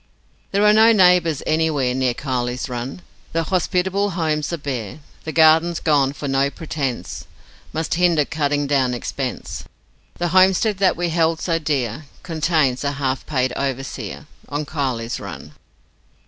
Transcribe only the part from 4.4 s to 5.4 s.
are bare, The